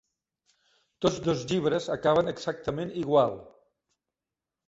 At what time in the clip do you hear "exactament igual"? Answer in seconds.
2.33-3.37